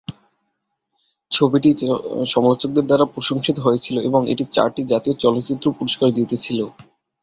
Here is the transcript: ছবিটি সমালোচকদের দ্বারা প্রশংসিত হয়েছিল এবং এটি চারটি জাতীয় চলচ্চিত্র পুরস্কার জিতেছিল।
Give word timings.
ছবিটি 1.31 1.69
সমালোচকদের 2.25 2.85
দ্বারা 2.87 3.05
প্রশংসিত 3.13 3.57
হয়েছিল 3.59 3.95
এবং 4.01 4.21
এটি 4.31 4.43
চারটি 4.55 4.81
জাতীয় 4.91 5.15
চলচ্চিত্র 5.23 5.65
পুরস্কার 5.77 6.07
জিতেছিল। 6.17 6.59